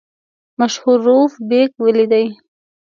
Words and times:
مشهور 0.59 0.97
رووف 1.05 1.33
بېګ 1.49 1.69
ولیدی. 1.83 2.25